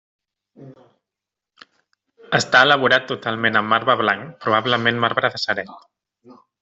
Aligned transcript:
Està 2.37 2.61
elaborat 2.69 3.05
totalment 3.11 3.59
amb 3.61 3.73
marbre 3.75 3.97
blanc, 4.01 4.33
probablement 4.47 5.03
marbre 5.05 5.33
de 5.37 5.43
Ceret. 5.45 5.75